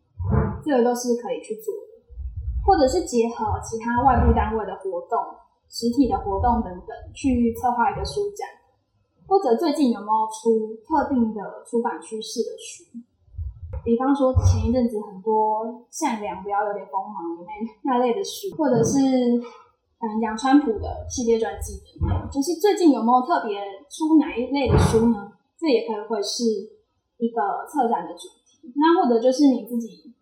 [0.64, 2.08] 这个都是可以去做的，
[2.64, 5.20] 或者是结合其他外部单位的活动、
[5.68, 8.48] 实体的活动等等，去策划一个书展，
[9.28, 12.84] 或者最近有没有出特定的出版趋势的书，
[13.84, 19.00] 比方说前一阵子很多善良不要有点锋芒的那那类的书，或者是。
[20.00, 23.58] 嗯，讲川普的系列专辑等等，就是最近有没有特别
[23.90, 25.34] 出哪一类的书呢？
[25.58, 26.46] 这也可以会是
[27.18, 28.72] 一个策展的主题。
[28.78, 30.14] 那或者就是你自己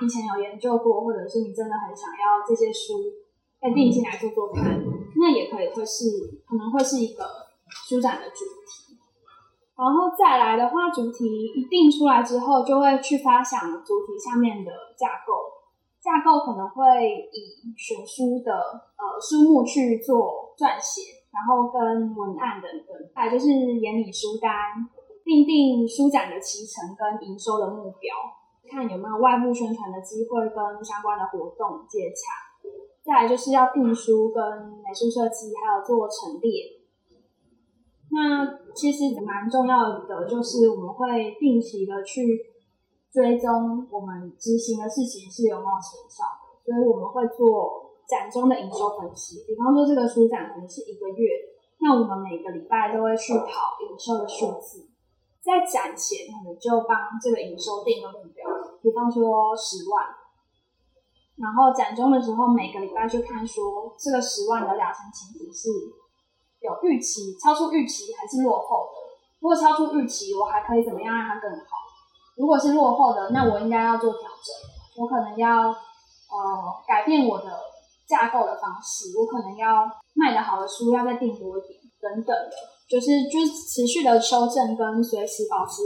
[0.00, 2.94] 以前有研究过，或者是你真的很想要这些书
[3.60, 4.80] 再定期来做做看，
[5.18, 6.06] 那也可以会是
[6.46, 7.24] 可能会是一个
[7.70, 8.96] 书展的主题。
[9.76, 15.56] 然后再来的话，主题一定出来之后，就会去发想主题下面的架构。
[16.00, 24.50] 架构可能会以选书的呃书目去做撰写，然后跟文案等等，再就是研拟书单，
[25.24, 28.14] 定定书展的期程跟营收的目标，
[28.70, 32.70] 看有没有外部宣传的机会跟相关的活动接洽。
[33.04, 34.42] 再来就是要订书跟
[34.82, 36.77] 美术设计，还有做陈列。
[38.10, 42.54] 那其实蛮重要的就是我们会定期的去。
[43.10, 49.42] 追踪我们执行的事情是有没有成效的，所以我们会做展中的营收分析。
[49.48, 51.26] 比方说，这个书展可能是一个月，
[51.80, 54.92] 那我们每个礼拜都会去跑营收的数字，
[55.40, 58.44] 在展前可能就帮这个营收定个目标，
[58.84, 60.04] 比方说十万。
[61.40, 65.72] 然后展中的时候，每个礼拜去看说这个十万的两成情形是
[66.60, 68.94] 有预期、超出预期还是落后的。
[69.40, 71.66] 如果超出预期，我还可以怎么样让它更好？
[72.36, 75.02] 如果是落后的，那我应该要做调整。
[75.02, 75.74] 我可能要呃
[76.86, 77.46] 改变我的
[78.06, 82.52] 架构的方式，我可能要卖的好的书要再订多一点，等等的，
[82.88, 85.82] 就是就是持续的修正跟随时保持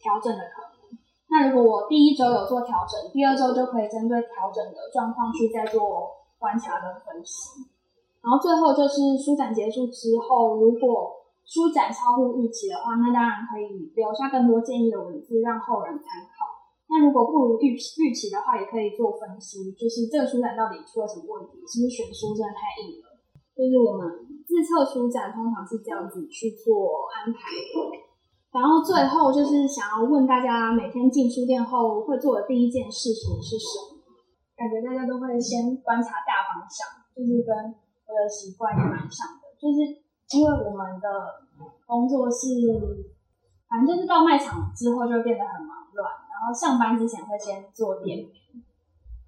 [0.00, 0.98] 调整的可能。
[1.28, 7.73] 那如果我第一周有做调整，第二周就可以针对调整的状况去再做观察跟分析。
[8.24, 11.12] 然后最后就是书展结束之后，如果
[11.44, 16.48] 书展超乎预期的话，那当然可以留下更多建议的文字让后人参考。
[16.88, 21.60] 那如果不如预预期的话，也可以做分析，就是这个书展到底出了什么问题？
[21.68, 23.12] 是不是选书真的太硬了？
[23.52, 24.08] 就是我们
[24.48, 27.52] 自测书展通常是这样子去做安排。
[28.48, 34.00] 然后最后就是想要问大家，每天进书店后会做的第一件事情是什么？
[34.56, 37.52] 感觉大家都会先观察大方向，就是跟
[38.06, 40.04] 我的习惯也蛮像的，就是。
[40.32, 41.06] 因为我们的
[41.86, 42.48] 工作是，
[43.68, 48.32] 反正就是到卖场之后就会变得很忙乱，然后上班之前会先做点名，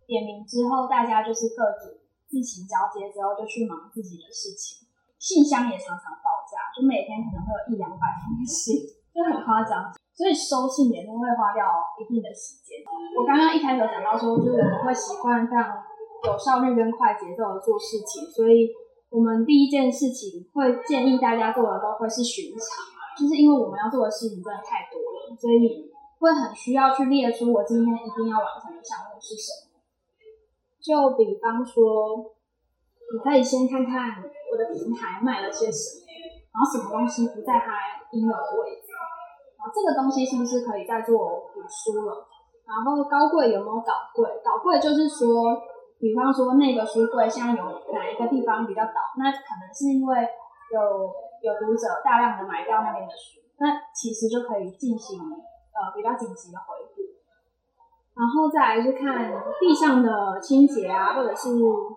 [0.09, 4.89] 点名之后大家就是各组自行交接之后就去忙自己的事情，
[5.21, 11.63] 信箱也常常爆炸，就每天可能会有一两百封信，就很夸张，所以收信也都会花掉
[12.01, 12.81] 一定的时间。
[13.15, 15.77] 我刚刚一开始讲到说，就是我们会习惯非常
[16.27, 18.75] 有效率跟快节奏的做事情，所以。
[19.09, 22.85] 我们第一件事情会建议大家做的都会是巡场，
[23.17, 29.79] 就是因为我们要做的事情真的太多了，所以会很需要去列出我今天一定要完成的项目是什么。
[30.83, 32.35] 就比方说，
[33.15, 36.05] 你可以先看看我的平台卖了些什么，
[36.51, 37.79] 然后什么东西不在它
[38.11, 38.91] 应有的位置，
[39.55, 42.27] 然后这个东西是不是可以再做补书了？
[42.67, 44.27] 然后高柜有没有倒柜？
[44.43, 45.57] 倒柜就是说，
[45.99, 50.29] 比方说那个书柜现在有哪一个地方比较倒，那可能是因为
[50.73, 50.81] 有
[51.43, 57.03] 有读者大量的买掉那边的书，那其实就可以进行呃比较紧急的回顾。
[58.17, 59.29] 然后再来是看
[59.61, 61.53] 地上的清洁啊，或者是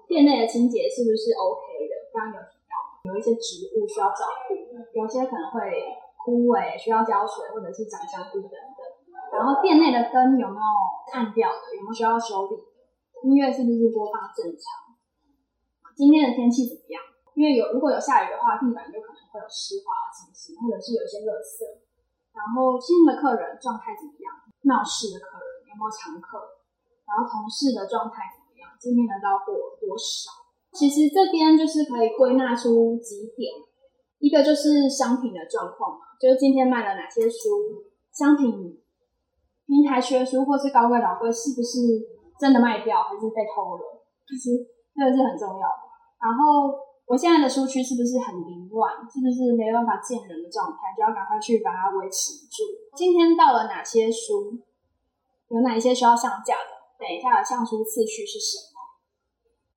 [0.07, 1.95] 店内的清洁是不是 OK 的。
[2.11, 2.75] 刚刚有提到，
[3.07, 4.55] 有一些植物需要照顾，
[4.99, 8.79] 有些可能会枯萎，需要浇水，或者是长香菇等等。
[9.31, 10.67] 然后店内的灯有没有
[11.13, 12.68] 暗掉的，有没有需要修理的？
[13.23, 14.95] 音乐是不是播放正常？
[15.95, 17.03] 今天的天气怎么样？
[17.35, 21.67] 因为有如果有下雨的话，地板就可能会有湿滑的情形，或者是有一些垃圾。
[22.31, 24.31] 然后新的客人状态怎么样？
[24.63, 26.63] 闹事的客人有没有常客？
[27.03, 28.71] 然后同事的状态怎么样？
[28.79, 30.47] 今天的到货多少？
[30.71, 33.51] 其实这边就是可以归纳出几点，
[34.19, 37.83] 一个就是商品的状况嘛，就是今天卖了哪些书，
[38.15, 38.79] 商品。
[39.69, 41.77] 平台缺书或是高贵老贵是不是
[42.39, 43.83] 真的卖掉还是被偷了？
[44.25, 44.63] 其实
[44.95, 45.83] 这个是很重要的。
[46.23, 46.71] 然后
[47.05, 48.95] 我现在的书区是不是很凌乱？
[49.11, 50.95] 是不是没办法见人的状态？
[50.95, 52.63] 就要赶快去把它维持住。
[52.95, 54.57] 今天到了哪些书？
[55.49, 56.79] 有哪一些需要上架的？
[56.97, 58.79] 等一下的上书次序是什么？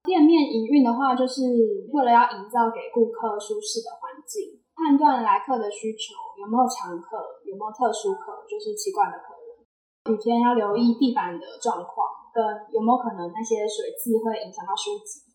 [0.05, 10.13] 店面营运的话，就是为了要营造给顾客舒适的环境，判断来客的需求有没有常客，有没有特殊客，就是奇怪的客人。
[10.13, 12.41] 雨天要留意地板的状况，跟
[12.72, 15.28] 有没有可能那些水渍会影响到书籍。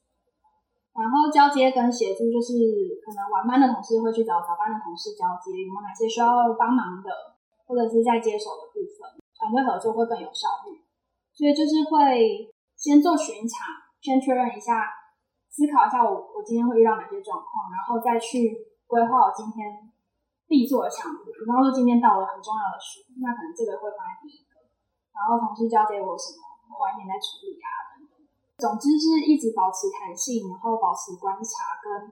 [0.97, 2.57] 然后交接跟协助，就是
[3.05, 7.37] 可能晚班的同事会去找早班的同事交接，有没有哪些需要帮忙的，
[7.69, 9.05] 或者是在接手的部分，
[9.37, 10.81] 团队合作会更有效率。
[11.37, 14.89] 所以就是会先做巡查，先确认一下，
[15.53, 18.57] 思考一下我我今天会遇到哪些状况，然后再去
[18.89, 19.93] 规划我今天
[20.49, 21.29] 必做的项目。
[21.29, 24.65] 比方说今天到了很重要的书，那可能这个会放在第一个。
[25.13, 28.19] 然后同事交接我什么，晚一点再处理啊等等。
[28.59, 32.11] 总之是一直保持弹性，然后保持观察跟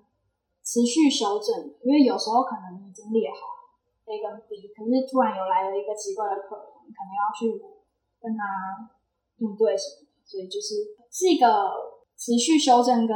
[0.63, 1.75] 持续修正。
[1.83, 3.73] 因为有时候可能你已经列好
[4.05, 7.57] A 跟 B，可是突然有来了一个奇怪的客人，可能要去
[8.21, 8.45] 跟他
[9.41, 10.21] 应对什么的。
[10.23, 13.13] 所以就是是一个持续修正跟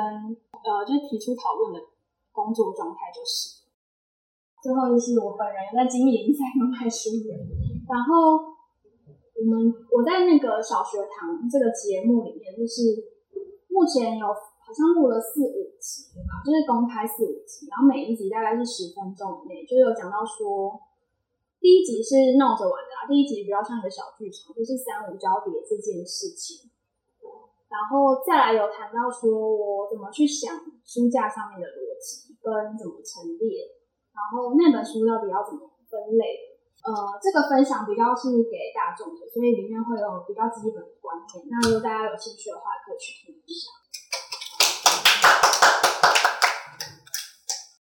[0.65, 1.79] 呃，就是提出讨论的
[2.33, 3.61] 工作状态就是。
[4.61, 7.37] 最后就是我本人在经营在卖书人，
[7.87, 8.58] 然后。
[9.39, 12.91] 我们我在那个小学堂这个节目里面，就是
[13.71, 20.75] 目前有好像录了四五集吧，就是公开四五集，然后每一集大概是十分钟以内，就有讲到说，
[21.63, 26.67] 第一集是闹着玩的，第一集比较像一个小剧场，就是三五交叠这件事情，
[27.71, 30.51] 然后再来有谈到说我怎么去想
[30.83, 33.71] 书架上面的逻辑跟怎么陈列，
[34.11, 36.48] 然后那本书到底要怎么分类。
[36.83, 41.43] 呃，这个分享比较是给大众的，所以里面会有比较基本的观点。
[41.47, 43.78] 那如果大家有兴趣的话，可以去听一下。